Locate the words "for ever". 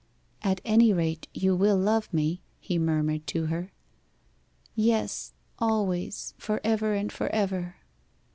6.39-6.95, 7.11-7.75